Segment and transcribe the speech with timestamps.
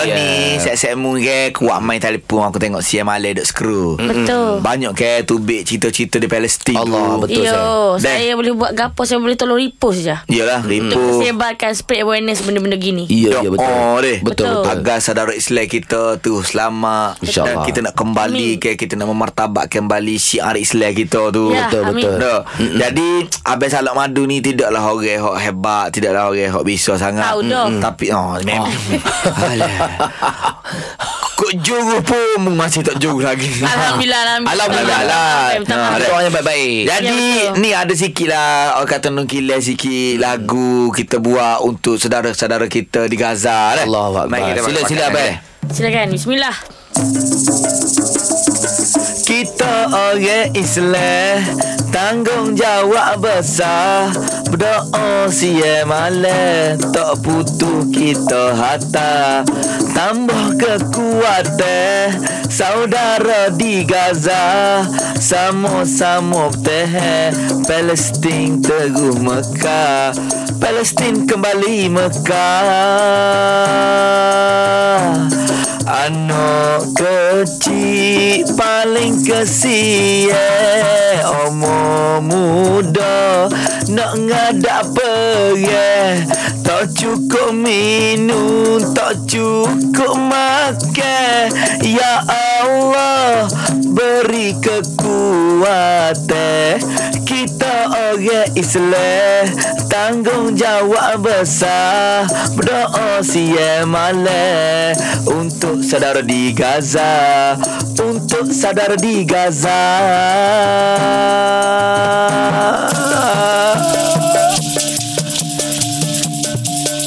[0.00, 0.29] Lah Ya.
[0.60, 4.60] Set-set mu ke Kuat main telefon Aku tengok siam malay Duk screw Betul.
[4.60, 7.24] Banyak ke Tubik cerita-cerita di Palestin Allah, tu.
[7.24, 7.44] betul.
[7.44, 10.16] Yo, Dan- saya boleh buat gapo saya boleh tolong repost je.
[10.28, 13.04] Yalah Untuk Ripu sebarkan spread awareness benda-benda gini.
[13.06, 13.64] Ya, ya betul.
[13.64, 14.18] Oh, deh.
[14.20, 14.52] Betul, Betul.
[14.60, 14.72] betul.
[14.74, 17.52] Agar saudara Islam kita tu selamat InsyaAllah.
[17.54, 18.60] Dan kita nak kembali Amin.
[18.60, 22.16] ke Kita nak memartabatkan kembali syiar Islam kita tu Ya, Betul, betul.
[22.16, 22.40] Tak.
[22.58, 23.08] Jadi
[23.44, 27.64] Abang Salak Madu ni Tidaklah orang yang hebat Tidaklah orang yang bisa sangat Tahu dah.
[27.80, 28.68] Tapi oh, memang
[29.46, 29.72] Alah.
[31.32, 34.52] Kok juru pun Masih tak juru lagi Alhamdulillah, alhamdulillah.
[34.52, 35.38] Alhamdulillah lah.
[35.56, 36.06] Betul, Ha, betul.
[36.06, 36.80] Doanya baik-baik.
[36.86, 42.66] Jadi Ya, ni ada sikit lah Orang kata nungkilan sikit Lagu kita buat Untuk saudara-saudara
[42.66, 43.84] kita di Gaza lah.
[43.84, 45.32] Allah Mari kita Sila, pakai- sila, Abang.
[45.70, 46.06] Silakan.
[46.10, 46.56] Bismillah.
[49.22, 51.38] Kita orang Islam
[51.90, 54.10] Tanggungjawab besar
[54.46, 59.42] Berdoa siya malam Tak putus kita harta
[59.90, 62.20] Tambah kekuatan.
[62.50, 64.84] Saudara di Gaza
[65.16, 70.12] Sama-sama bertahan Palestin teguh Mekah.
[70.60, 72.60] Palestin kembali Mekah.
[75.88, 80.34] Anak kecil paling kesian.
[81.48, 83.48] Omong muda
[83.90, 86.22] nak ngadak pergi
[86.62, 91.50] Tak cukup minum, tak cukup makan.
[91.82, 93.50] Ya Allah
[93.90, 95.74] beri kekuatan.
[97.26, 99.50] Kita orang Islam
[99.90, 102.26] Tanggungjawab besar.
[102.54, 104.94] Berdoa siang malam
[105.26, 107.58] Untuk saudara di Gaza.
[107.98, 109.82] Untuk saudara di Gaza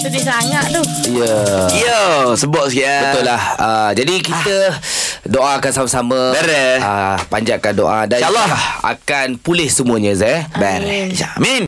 [0.00, 0.80] Sedih sangat tu.
[1.12, 1.36] Ya.
[1.76, 3.12] Yo, sebut sikit ya.
[3.12, 3.42] Betul lah.
[3.60, 4.56] Uh, jadi kita
[5.28, 6.32] doakan sama-sama.
[6.32, 6.80] Beres.
[6.80, 8.48] Uh, panjatkan doa dan InsyaAllah.
[8.80, 10.40] akan pulih semuanya Zeh.
[10.56, 11.20] Beres.
[11.36, 11.58] Amin.